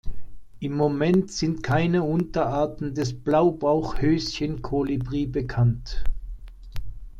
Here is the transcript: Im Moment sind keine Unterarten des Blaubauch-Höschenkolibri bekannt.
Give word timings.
Im 0.59 0.73
Moment 0.75 1.31
sind 1.31 1.61
keine 1.61 2.01
Unterarten 2.01 2.95
des 2.95 3.23
Blaubauch-Höschenkolibri 3.23 5.27
bekannt. 5.27 6.03